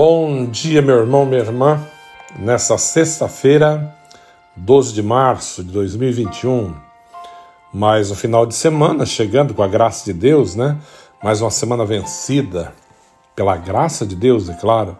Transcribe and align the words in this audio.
Bom 0.00 0.46
dia, 0.46 0.80
meu 0.80 0.98
irmão, 0.98 1.26
minha 1.26 1.40
irmã. 1.40 1.84
Nessa 2.38 2.78
sexta-feira, 2.78 3.92
12 4.54 4.94
de 4.94 5.02
março 5.02 5.64
de 5.64 5.72
2021, 5.72 6.72
mais 7.74 8.08
um 8.08 8.14
final 8.14 8.46
de 8.46 8.54
semana 8.54 9.04
chegando 9.04 9.54
com 9.54 9.60
a 9.60 9.66
graça 9.66 10.04
de 10.04 10.12
Deus, 10.12 10.54
né? 10.54 10.78
Mais 11.20 11.40
uma 11.40 11.50
semana 11.50 11.84
vencida 11.84 12.72
pela 13.34 13.56
graça 13.56 14.06
de 14.06 14.14
Deus, 14.14 14.48
é 14.48 14.54
claro. 14.54 14.96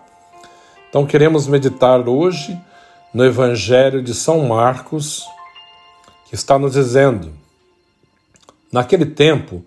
Então 0.88 1.06
queremos 1.06 1.46
meditar 1.46 2.08
hoje 2.08 2.60
no 3.14 3.24
Evangelho 3.24 4.02
de 4.02 4.12
São 4.12 4.48
Marcos, 4.48 5.24
que 6.28 6.34
está 6.34 6.58
nos 6.58 6.72
dizendo: 6.72 7.32
Naquele 8.72 9.06
tempo, 9.06 9.64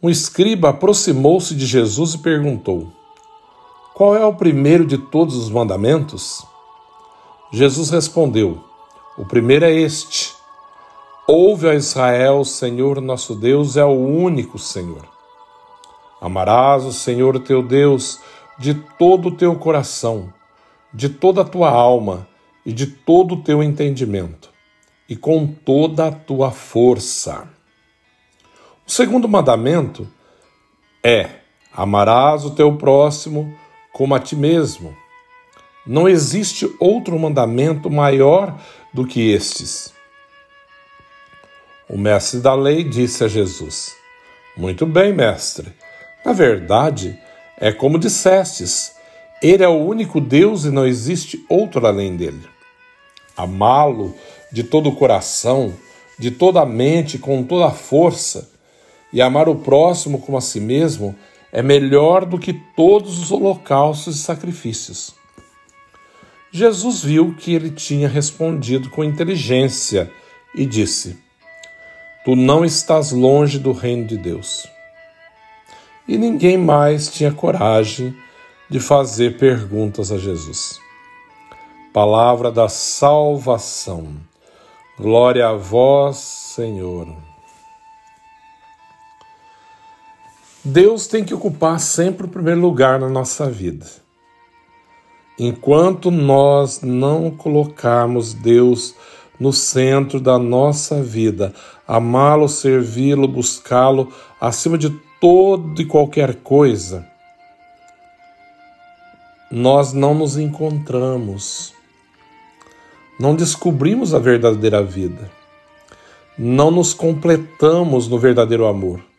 um 0.00 0.08
escriba 0.08 0.68
aproximou-se 0.68 1.56
de 1.56 1.66
Jesus 1.66 2.14
e 2.14 2.18
perguntou: 2.18 2.99
qual 4.00 4.16
é 4.16 4.24
o 4.24 4.32
primeiro 4.32 4.86
de 4.86 4.96
todos 4.96 5.36
os 5.36 5.50
mandamentos? 5.50 6.46
Jesus 7.52 7.90
respondeu: 7.90 8.64
O 9.18 9.26
primeiro 9.26 9.66
é 9.66 9.72
este: 9.72 10.32
Ouve 11.28 11.68
a 11.68 11.74
Israel, 11.74 12.38
o 12.38 12.44
Senhor 12.46 12.98
nosso 13.02 13.34
Deus 13.34 13.76
é 13.76 13.84
o 13.84 13.90
único 13.90 14.58
Senhor. 14.58 15.06
Amarás 16.18 16.86
o 16.86 16.94
Senhor 16.94 17.38
teu 17.40 17.62
Deus 17.62 18.18
de 18.58 18.72
todo 18.72 19.28
o 19.28 19.36
teu 19.36 19.54
coração, 19.56 20.32
de 20.94 21.10
toda 21.10 21.42
a 21.42 21.44
tua 21.44 21.68
alma 21.68 22.26
e 22.64 22.72
de 22.72 22.86
todo 22.86 23.34
o 23.34 23.42
teu 23.42 23.62
entendimento, 23.62 24.48
e 25.10 25.14
com 25.14 25.46
toda 25.46 26.06
a 26.06 26.10
tua 26.10 26.50
força. 26.50 27.46
O 28.88 28.90
segundo 28.90 29.28
mandamento 29.28 30.08
é: 31.04 31.40
Amarás 31.70 32.46
o 32.46 32.52
teu 32.52 32.74
próximo 32.78 33.54
como 33.92 34.14
a 34.14 34.20
ti 34.20 34.36
mesmo. 34.36 34.96
Não 35.86 36.08
existe 36.08 36.70
outro 36.78 37.18
mandamento 37.18 37.90
maior 37.90 38.60
do 38.92 39.06
que 39.06 39.30
estes. 39.32 39.92
O 41.88 41.98
mestre 41.98 42.40
da 42.40 42.54
lei 42.54 42.84
disse 42.84 43.24
a 43.24 43.28
Jesus: 43.28 43.92
Muito 44.56 44.86
bem, 44.86 45.12
mestre. 45.12 45.72
Na 46.24 46.32
verdade, 46.32 47.18
é 47.58 47.72
como 47.72 47.98
dissestes: 47.98 48.92
Ele 49.42 49.64
é 49.64 49.68
o 49.68 49.84
único 49.84 50.20
Deus 50.20 50.64
e 50.64 50.70
não 50.70 50.86
existe 50.86 51.44
outro 51.48 51.84
além 51.86 52.16
dele. 52.16 52.46
Amá-lo 53.36 54.14
de 54.52 54.62
todo 54.62 54.88
o 54.88 54.94
coração, 54.94 55.74
de 56.18 56.30
toda 56.30 56.60
a 56.60 56.66
mente, 56.66 57.18
com 57.18 57.42
toda 57.42 57.66
a 57.66 57.72
força, 57.72 58.50
e 59.12 59.20
amar 59.20 59.48
o 59.48 59.56
próximo 59.56 60.20
como 60.20 60.38
a 60.38 60.40
si 60.40 60.60
mesmo 60.60 61.16
é 61.52 61.62
melhor 61.62 62.24
do 62.24 62.38
que 62.38 62.52
todos 62.52 63.18
os 63.18 63.32
holocaustos 63.32 64.16
e 64.16 64.18
sacrifícios. 64.18 65.14
Jesus 66.52 67.02
viu 67.02 67.34
que 67.34 67.54
ele 67.54 67.70
tinha 67.70 68.08
respondido 68.08 68.90
com 68.90 69.04
inteligência 69.04 70.10
e 70.54 70.66
disse: 70.66 71.16
Tu 72.24 72.34
não 72.34 72.64
estás 72.64 73.12
longe 73.12 73.58
do 73.58 73.72
reino 73.72 74.06
de 74.06 74.16
Deus. 74.16 74.66
E 76.08 76.18
ninguém 76.18 76.58
mais 76.58 77.08
tinha 77.08 77.32
coragem 77.32 78.14
de 78.68 78.80
fazer 78.80 79.38
perguntas 79.38 80.10
a 80.10 80.18
Jesus. 80.18 80.80
Palavra 81.92 82.50
da 82.50 82.68
salvação. 82.68 84.16
Glória 84.98 85.48
a 85.48 85.54
vós, 85.54 86.16
Senhor. 86.16 87.29
Deus 90.62 91.06
tem 91.06 91.24
que 91.24 91.32
ocupar 91.32 91.80
sempre 91.80 92.26
o 92.26 92.28
primeiro 92.28 92.60
lugar 92.60 93.00
na 93.00 93.08
nossa 93.08 93.48
vida. 93.50 93.86
Enquanto 95.38 96.10
nós 96.10 96.82
não 96.82 97.30
colocarmos 97.30 98.34
Deus 98.34 98.94
no 99.38 99.54
centro 99.54 100.20
da 100.20 100.38
nossa 100.38 101.02
vida, 101.02 101.54
amá-lo, 101.88 102.46
servi-lo, 102.46 103.26
buscá-lo 103.26 104.12
acima 104.38 104.76
de 104.76 104.90
todo 105.18 105.80
e 105.80 105.86
qualquer 105.86 106.34
coisa, 106.36 107.06
nós 109.50 109.94
não 109.94 110.12
nos 110.12 110.36
encontramos, 110.36 111.72
não 113.18 113.34
descobrimos 113.34 114.12
a 114.12 114.18
verdadeira 114.18 114.82
vida, 114.82 115.30
não 116.36 116.70
nos 116.70 116.92
completamos 116.92 118.08
no 118.08 118.18
verdadeiro 118.18 118.66
amor 118.66 119.09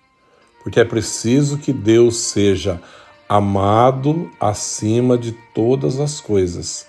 porque 0.63 0.79
é 0.79 0.85
preciso 0.85 1.57
que 1.57 1.73
Deus 1.73 2.17
seja 2.17 2.81
amado 3.27 4.29
acima 4.39 5.17
de 5.17 5.31
todas 5.53 5.99
as 5.99 6.19
coisas. 6.19 6.87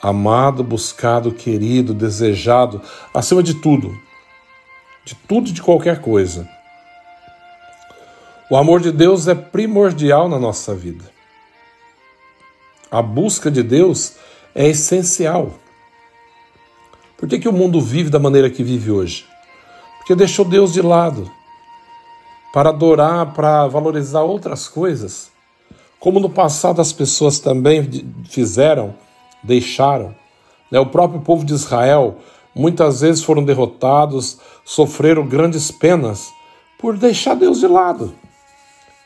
Amado, 0.00 0.64
buscado, 0.64 1.32
querido, 1.32 1.94
desejado, 1.94 2.82
acima 3.14 3.42
de 3.42 3.54
tudo. 3.54 3.96
De 5.04 5.14
tudo 5.14 5.50
e 5.50 5.52
de 5.52 5.62
qualquer 5.62 6.00
coisa. 6.00 6.48
O 8.50 8.56
amor 8.56 8.80
de 8.80 8.90
Deus 8.90 9.28
é 9.28 9.34
primordial 9.34 10.28
na 10.28 10.38
nossa 10.38 10.74
vida. 10.74 11.04
A 12.90 13.00
busca 13.00 13.50
de 13.50 13.62
Deus 13.62 14.16
é 14.54 14.68
essencial. 14.68 15.54
Por 17.16 17.28
que, 17.28 17.38
que 17.38 17.48
o 17.48 17.52
mundo 17.52 17.80
vive 17.80 18.10
da 18.10 18.18
maneira 18.18 18.50
que 18.50 18.64
vive 18.64 18.90
hoje? 18.90 19.24
Porque 19.98 20.14
deixou 20.14 20.44
Deus 20.44 20.72
de 20.72 20.82
lado 20.82 21.30
para 22.52 22.70
adorar, 22.70 23.32
para 23.32 23.66
valorizar 23.66 24.22
outras 24.22 24.68
coisas, 24.68 25.30
como 25.98 26.20
no 26.20 26.28
passado 26.28 26.80
as 26.80 26.92
pessoas 26.92 27.38
também 27.38 27.88
fizeram, 28.28 28.94
deixaram. 29.42 30.14
Né? 30.70 30.78
O 30.78 30.86
próprio 30.86 31.20
povo 31.20 31.44
de 31.44 31.54
Israel 31.54 32.16
muitas 32.54 33.00
vezes 33.00 33.22
foram 33.22 33.44
derrotados, 33.44 34.38
sofreram 34.64 35.26
grandes 35.26 35.70
penas 35.70 36.30
por 36.78 36.96
deixar 36.96 37.34
Deus 37.34 37.60
de 37.60 37.66
lado. 37.66 38.14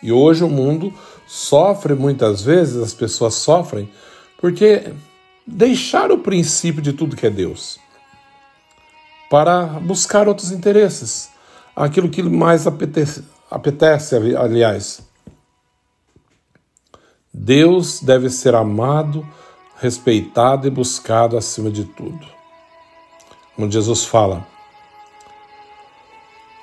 E 0.03 0.11
hoje 0.11 0.43
o 0.43 0.49
mundo 0.49 0.93
sofre 1.27 1.95
muitas 1.95 2.43
vezes, 2.43 2.83
as 2.83 2.95
pessoas 2.95 3.35
sofrem, 3.35 3.89
porque 4.41 4.93
deixaram 5.47 6.17
o 6.17 6.21
princípio 6.21 6.83
de 6.83 6.93
tudo 6.93 7.17
que 7.17 7.27
é 7.27 7.31
Deus 7.31 7.79
para 9.29 9.65
buscar 9.65 10.29
outros 10.29 10.53
interesses, 10.53 11.31
aquilo 11.75 12.09
que 12.09 12.23
mais 12.23 12.67
apetece, 12.67 13.25
apetece, 13.51 14.17
aliás. 14.37 15.07
Deus 17.33 18.01
deve 18.01 18.31
ser 18.31 18.55
amado, 18.55 19.27
respeitado 19.77 20.67
e 20.67 20.71
buscado 20.71 21.37
acima 21.37 21.71
de 21.71 21.85
tudo. 21.85 22.27
Como 23.55 23.71
Jesus 23.71 24.05
fala: 24.05 24.47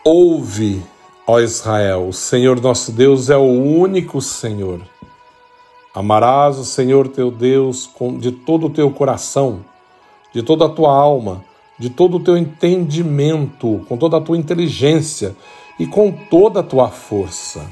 Ouve, 0.04 0.84
ó 1.28 1.40
Israel, 1.40 2.08
o 2.08 2.14
Senhor 2.14 2.60
nosso 2.60 2.92
Deus 2.92 3.30
é 3.30 3.38
o 3.38 3.44
único 3.44 4.22
Senhor. 4.22 4.82
Amarás 5.94 6.58
o 6.58 6.66
Senhor 6.66 7.08
teu 7.08 7.30
Deus 7.30 7.90
de 8.20 8.32
todo 8.32 8.66
o 8.66 8.70
teu 8.70 8.90
coração, 8.90 9.64
de 10.34 10.42
toda 10.42 10.66
a 10.66 10.70
tua 10.70 10.92
alma, 10.92 11.46
de 11.78 11.90
todo 11.90 12.18
o 12.18 12.20
teu 12.20 12.36
entendimento, 12.36 13.86
com 13.88 13.96
toda 13.96 14.18
a 14.18 14.22
tua 14.22 14.38
inteligência 14.38 15.36
e 15.80 15.88
com 15.88 16.12
toda 16.12 16.60
a 16.60 16.64
tua 16.64 16.90
força. 16.90 17.66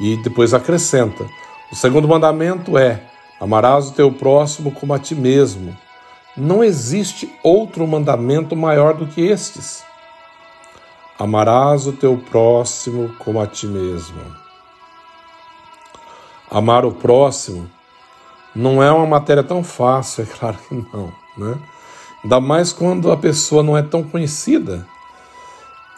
E 0.00 0.16
depois 0.16 0.52
acrescenta: 0.52 1.24
o 1.70 1.76
segundo 1.76 2.08
mandamento 2.08 2.76
é: 2.76 3.02
amarás 3.40 3.88
o 3.88 3.92
teu 3.92 4.12
próximo 4.12 4.72
como 4.72 4.92
a 4.92 4.98
ti 4.98 5.14
mesmo. 5.14 5.76
Não 6.36 6.64
existe 6.64 7.32
outro 7.42 7.86
mandamento 7.86 8.56
maior 8.56 8.94
do 8.94 9.06
que 9.06 9.20
estes. 9.20 9.84
Amarás 11.16 11.86
o 11.86 11.92
teu 11.92 12.16
próximo 12.18 13.14
como 13.20 13.40
a 13.40 13.46
ti 13.46 13.68
mesmo. 13.68 14.20
Amar 16.50 16.84
o 16.84 16.92
próximo 16.92 17.70
não 18.54 18.82
é 18.82 18.90
uma 18.90 19.06
matéria 19.06 19.42
tão 19.42 19.62
fácil, 19.62 20.22
é 20.24 20.26
claro 20.26 20.58
que 20.68 20.74
não, 20.74 21.12
né? 21.36 21.58
Ainda 22.22 22.40
mais 22.40 22.72
quando 22.72 23.12
a 23.12 23.16
pessoa 23.16 23.62
não 23.62 23.76
é 23.76 23.82
tão 23.82 24.02
conhecida 24.02 24.86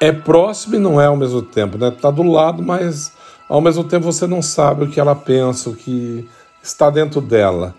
é 0.01 0.13
próximo 0.13 0.77
e 0.77 0.79
não 0.79 1.01
é 1.01 1.07
ao 1.07 1.17
mesmo 1.17 1.43
tempo, 1.43 1.79
né? 1.79 1.91
Tá 1.91 2.11
do 2.11 2.23
lado, 2.23 2.63
mas 2.63 3.13
ao 3.49 3.61
mesmo 3.61 3.85
tempo 3.85 4.05
você 4.05 4.27
não 4.27 4.43
sabe 4.43 4.85
o 4.85 4.91
que 4.91 5.01
ela 5.01 5.15
pensa, 5.15 5.71
o 5.71 5.77
que 5.77 6.29
está 6.63 6.91
dentro 6.91 7.21
dela. 7.21 7.75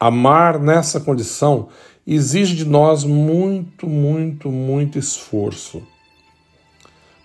Amar 0.00 0.58
nessa 0.58 1.00
condição 1.00 1.68
exige 2.06 2.56
de 2.56 2.64
nós 2.64 3.04
muito, 3.04 3.86
muito, 3.86 4.50
muito 4.50 4.98
esforço. 4.98 5.82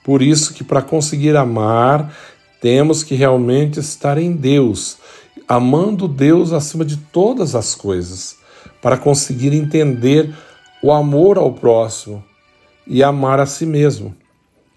Por 0.04 0.22
isso 0.22 0.54
que 0.54 0.64
para 0.64 0.82
conseguir 0.82 1.36
amar, 1.38 2.14
temos 2.62 3.04
que 3.04 3.16
realmente 3.16 3.80
estar 3.80 4.18
em 4.18 4.34
Deus, 4.34 4.98
amando 5.48 6.08
Deus 6.08 6.52
acima 6.52 6.84
de 6.84 6.98
todas 6.98 7.56
as 7.56 7.74
coisas, 7.74 8.38
para 8.82 8.98
conseguir 8.98 9.54
entender 9.54 10.36
o 10.82 10.92
amor 10.92 11.38
ao 11.38 11.54
próximo 11.54 12.24
e 12.86 13.04
amar 13.04 13.40
a 13.40 13.46
si 13.46 13.66
mesmo. 13.66 14.16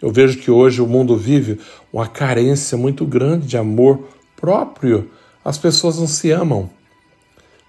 Eu 0.00 0.10
vejo 0.10 0.38
que 0.38 0.50
hoje 0.50 0.80
o 0.82 0.86
mundo 0.86 1.16
vive 1.16 1.58
uma 1.92 2.06
carência 2.06 2.76
muito 2.76 3.06
grande 3.06 3.46
de 3.46 3.56
amor 3.56 4.08
próprio 4.36 5.10
as 5.46 5.56
pessoas 5.56 5.96
não 5.96 6.08
se 6.08 6.32
amam. 6.32 6.68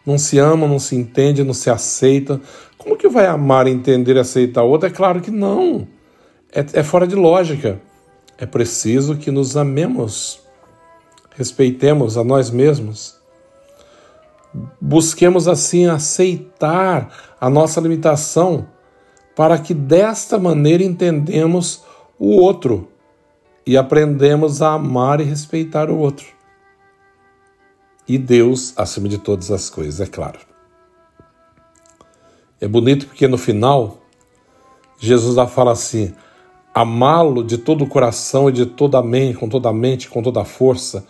Não 0.03 0.17
se 0.17 0.39
amam, 0.39 0.67
não 0.67 0.79
se 0.79 0.95
entendem, 0.95 1.45
não 1.45 1.53
se 1.53 1.69
aceitam. 1.69 2.41
Como 2.75 2.97
que 2.97 3.07
vai 3.07 3.27
amar, 3.27 3.67
entender 3.67 4.15
e 4.15 4.19
aceitar 4.19 4.63
o 4.63 4.69
outro? 4.69 4.87
É 4.87 4.91
claro 4.91 5.21
que 5.21 5.29
não. 5.29 5.87
É, 6.51 6.65
é 6.79 6.81
fora 6.81 7.05
de 7.05 7.13
lógica. 7.13 7.79
É 8.35 8.47
preciso 8.47 9.15
que 9.15 9.29
nos 9.29 9.55
amemos, 9.55 10.41
respeitemos 11.35 12.17
a 12.17 12.23
nós 12.23 12.49
mesmos, 12.49 13.15
busquemos 14.81 15.47
assim 15.47 15.85
aceitar 15.85 17.35
a 17.39 17.49
nossa 17.49 17.79
limitação, 17.79 18.67
para 19.37 19.59
que 19.59 19.71
desta 19.71 20.39
maneira 20.39 20.83
entendemos 20.83 21.83
o 22.17 22.37
outro 22.37 22.87
e 23.67 23.77
aprendemos 23.77 24.63
a 24.63 24.73
amar 24.73 25.21
e 25.21 25.23
respeitar 25.23 25.91
o 25.91 25.97
outro. 25.99 26.25
E 28.07 28.17
Deus 28.17 28.73
acima 28.75 29.07
de 29.07 29.19
todas 29.19 29.51
as 29.51 29.69
coisas, 29.69 30.01
é 30.01 30.07
claro. 30.07 30.39
É 32.59 32.67
bonito 32.67 33.05
porque 33.05 33.27
no 33.27 33.37
final 33.37 33.99
Jesus 34.97 35.35
já 35.35 35.45
fala 35.45 35.71
assim: 35.71 36.15
amá-lo 36.73 37.43
de 37.43 37.59
todo 37.59 37.83
o 37.83 37.87
coração 37.87 38.49
e 38.49 38.51
de 38.51 38.65
toda 38.65 38.97
a 38.97 39.03
mente, 39.03 39.37
com 39.37 39.47
toda 39.47 39.69
a 39.69 39.73
mente, 39.73 40.09
com 40.09 40.23
toda 40.23 40.41
a 40.41 40.45
força, 40.45 41.05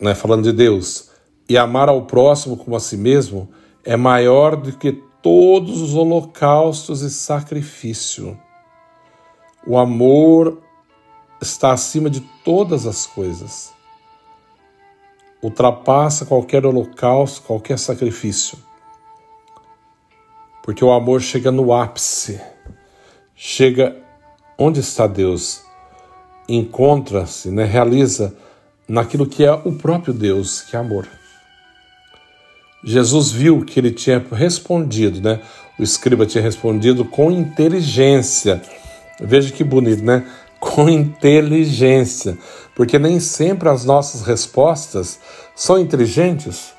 né, 0.00 0.16
falando 0.16 0.42
de 0.42 0.52
Deus, 0.52 1.10
e 1.48 1.56
amar 1.56 1.88
ao 1.88 2.06
próximo 2.06 2.56
como 2.56 2.74
a 2.74 2.80
si 2.80 2.96
mesmo, 2.96 3.48
é 3.84 3.94
maior 3.94 4.56
do 4.56 4.72
que 4.72 5.09
todos 5.22 5.80
os 5.80 5.94
holocaustos 5.94 7.02
e 7.02 7.10
sacrifício. 7.10 8.38
O 9.66 9.78
amor 9.78 10.62
está 11.40 11.72
acima 11.72 12.08
de 12.08 12.20
todas 12.44 12.86
as 12.86 13.06
coisas. 13.06 13.72
Ultrapassa 15.42 16.26
qualquer 16.26 16.66
holocausto, 16.66 17.42
qualquer 17.42 17.78
sacrifício. 17.78 18.58
Porque 20.62 20.84
o 20.84 20.92
amor 20.92 21.20
chega 21.20 21.50
no 21.50 21.72
ápice, 21.72 22.40
chega 23.34 23.96
onde 24.58 24.80
está 24.80 25.06
Deus, 25.06 25.62
encontra-se, 26.46 27.50
né, 27.50 27.64
realiza 27.64 28.36
naquilo 28.86 29.26
que 29.26 29.44
é 29.44 29.52
o 29.52 29.72
próprio 29.72 30.12
Deus, 30.12 30.60
que 30.62 30.76
é 30.76 30.78
amor. 30.78 31.08
Jesus 32.82 33.30
viu 33.30 33.64
que 33.64 33.78
ele 33.78 33.90
tinha 33.90 34.24
respondido, 34.32 35.20
né? 35.20 35.40
O 35.78 35.82
escriba 35.82 36.26
tinha 36.26 36.42
respondido 36.42 37.04
com 37.04 37.30
inteligência. 37.30 38.62
Veja 39.20 39.52
que 39.52 39.62
bonito, 39.62 40.02
né? 40.04 40.24
Com 40.60 40.90
inteligência, 40.90 42.36
porque 42.76 42.98
nem 42.98 43.18
sempre 43.18 43.66
as 43.70 43.82
nossas 43.82 44.20
respostas 44.20 45.18
são 45.56 45.78
inteligentes. 45.78 46.74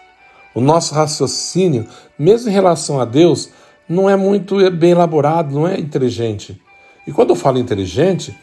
O 0.53 0.61
nosso 0.61 0.93
raciocínio, 0.93 1.87
mesmo 2.17 2.51
em 2.51 2.53
relação 2.53 3.01
a 3.01 3.05
Deus, 3.05 3.49
não 3.89 4.07
é 4.07 4.15
muito 4.15 4.69
bem 4.69 4.91
elaborado, 4.91 5.51
não 5.51 5.67
é 5.67 5.79
inteligente. 5.79 6.61
E 7.07 7.11
quando 7.11 7.31
eu 7.31 7.35
falo 7.35 7.57
inteligente, 7.57 8.37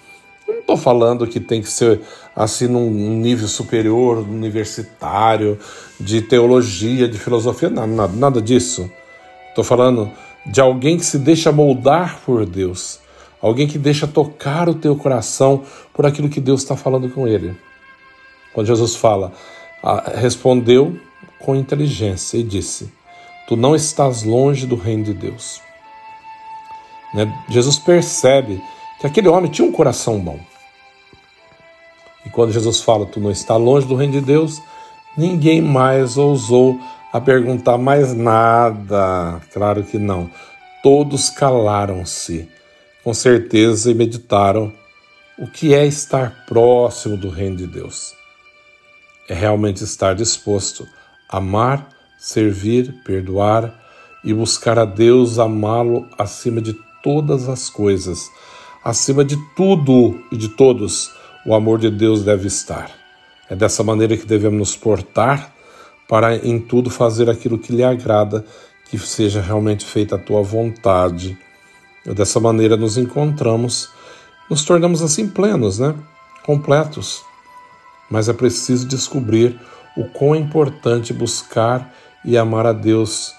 estou 0.68 0.76
falando 0.76 1.26
que 1.26 1.40
tem 1.40 1.62
que 1.62 1.70
ser 1.70 2.02
assim 2.36 2.66
num 2.66 2.90
nível 2.90 3.48
superior, 3.48 4.18
universitário, 4.18 5.58
de 5.98 6.20
teologia, 6.20 7.08
de 7.08 7.18
filosofia, 7.18 7.70
nada, 7.70 8.06
nada 8.08 8.42
disso. 8.42 8.90
Estou 9.48 9.64
falando 9.64 10.10
de 10.44 10.60
alguém 10.60 10.98
que 10.98 11.06
se 11.06 11.18
deixa 11.18 11.50
moldar 11.50 12.20
por 12.20 12.44
Deus, 12.44 13.00
alguém 13.40 13.66
que 13.66 13.78
deixa 13.78 14.06
tocar 14.06 14.68
o 14.68 14.74
teu 14.74 14.94
coração 14.94 15.62
por 15.94 16.04
aquilo 16.04 16.28
que 16.28 16.40
Deus 16.40 16.60
está 16.60 16.76
falando 16.76 17.08
com 17.08 17.26
ele. 17.26 17.56
Quando 18.52 18.66
Jesus 18.66 18.94
fala, 18.94 19.32
ah, 19.82 20.12
respondeu 20.16 20.98
com 21.40 21.56
inteligência 21.56 22.36
e 22.36 22.42
disse: 22.42 22.92
Tu 23.48 23.56
não 23.56 23.74
estás 23.74 24.22
longe 24.22 24.66
do 24.66 24.76
reino 24.76 25.04
de 25.04 25.14
Deus. 25.14 25.62
Né? 27.14 27.32
Jesus 27.48 27.78
percebe 27.78 28.62
que 29.00 29.06
aquele 29.06 29.28
homem 29.28 29.50
tinha 29.50 29.66
um 29.66 29.72
coração 29.72 30.20
bom. 30.20 30.38
Quando 32.38 32.52
Jesus 32.52 32.80
fala, 32.82 33.04
tu 33.04 33.18
não 33.18 33.32
está 33.32 33.56
longe 33.56 33.84
do 33.84 33.96
reino 33.96 34.12
de 34.12 34.20
Deus, 34.20 34.62
ninguém 35.16 35.60
mais 35.60 36.16
ousou 36.16 36.78
a 37.12 37.20
perguntar 37.20 37.76
mais 37.78 38.14
nada. 38.14 39.40
Claro 39.52 39.82
que 39.82 39.98
não. 39.98 40.30
Todos 40.80 41.30
calaram-se, 41.30 42.48
com 43.02 43.12
certeza, 43.12 43.90
e 43.90 43.94
meditaram 43.94 44.72
o 45.36 45.48
que 45.48 45.74
é 45.74 45.84
estar 45.84 46.44
próximo 46.46 47.16
do 47.16 47.28
reino 47.28 47.56
de 47.56 47.66
Deus. 47.66 48.14
É 49.28 49.34
realmente 49.34 49.82
estar 49.82 50.14
disposto 50.14 50.86
a 51.28 51.38
amar, 51.38 51.88
servir, 52.20 53.02
perdoar 53.04 53.74
e 54.22 54.32
buscar 54.32 54.78
a 54.78 54.84
Deus, 54.84 55.40
amá-lo 55.40 56.06
acima 56.16 56.60
de 56.60 56.76
todas 57.02 57.48
as 57.48 57.68
coisas. 57.68 58.30
Acima 58.84 59.24
de 59.24 59.36
tudo 59.56 60.22
e 60.30 60.36
de 60.36 60.50
todos, 60.50 61.18
o 61.48 61.54
amor 61.54 61.78
de 61.78 61.90
Deus 61.90 62.22
deve 62.22 62.46
estar. 62.46 62.90
É 63.48 63.56
dessa 63.56 63.82
maneira 63.82 64.18
que 64.18 64.26
devemos 64.26 64.58
nos 64.58 64.76
portar 64.76 65.50
para 66.06 66.36
em 66.36 66.60
tudo 66.60 66.90
fazer 66.90 67.30
aquilo 67.30 67.58
que 67.58 67.72
lhe 67.72 67.82
agrada, 67.82 68.44
que 68.90 68.98
seja 68.98 69.40
realmente 69.40 69.82
feita 69.82 70.16
a 70.16 70.18
tua 70.18 70.42
vontade. 70.42 71.38
E 72.04 72.12
dessa 72.12 72.38
maneira 72.38 72.76
nos 72.76 72.98
encontramos, 72.98 73.88
nos 74.50 74.62
tornamos 74.62 75.00
assim 75.00 75.26
plenos, 75.26 75.78
né? 75.78 75.94
Completos. 76.44 77.22
Mas 78.10 78.28
é 78.28 78.34
preciso 78.34 78.86
descobrir 78.86 79.58
o 79.96 80.04
quão 80.04 80.34
é 80.34 80.38
importante 80.38 81.14
buscar 81.14 81.94
e 82.26 82.36
amar 82.36 82.66
a 82.66 82.74
Deus 82.74 83.32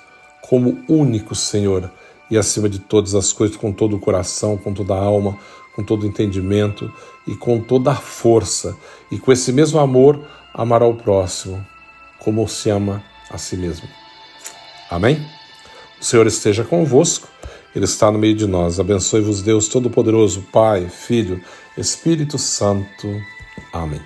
como 0.49 0.83
único 0.89 1.35
Senhor 1.35 1.91
e 2.31 2.39
acima 2.39 2.67
de 2.67 2.79
todas 2.79 3.13
as 3.13 3.31
coisas, 3.31 3.55
com 3.55 3.71
todo 3.71 3.97
o 3.97 3.99
coração, 3.99 4.57
com 4.57 4.73
toda 4.73 4.95
a 4.95 4.99
alma, 4.99 5.37
com 5.75 5.83
todo 5.83 6.03
o 6.03 6.07
entendimento 6.07 6.91
e 7.29 7.35
com 7.35 7.59
toda 7.59 7.91
a 7.91 7.95
força, 7.95 8.75
e 9.11 9.19
com 9.19 9.31
esse 9.31 9.53
mesmo 9.53 9.79
amor 9.79 10.19
amar 10.51 10.81
ao 10.81 10.95
próximo, 10.95 11.63
como 12.17 12.47
se 12.47 12.71
ama 12.71 13.03
a 13.29 13.37
si 13.37 13.55
mesmo. 13.55 13.87
Amém? 14.89 15.23
O 16.01 16.03
Senhor 16.03 16.25
esteja 16.25 16.63
convosco, 16.63 17.27
Ele 17.75 17.85
está 17.85 18.11
no 18.11 18.17
meio 18.17 18.33
de 18.33 18.47
nós. 18.47 18.79
Abençoe-vos, 18.79 19.43
Deus 19.43 19.67
Todo-Poderoso, 19.67 20.41
Pai, 20.51 20.89
Filho, 20.89 21.39
Espírito 21.77 22.39
Santo. 22.39 23.07
Amém. 23.71 24.01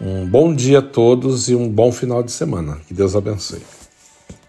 Um 0.00 0.24
bom 0.24 0.54
dia 0.54 0.78
a 0.78 0.82
todos 0.82 1.48
e 1.48 1.56
um 1.56 1.68
bom 1.68 1.90
final 1.90 2.22
de 2.22 2.30
semana. 2.30 2.78
Que 2.86 2.94
Deus 2.94 3.16
abençoe. 3.16 3.77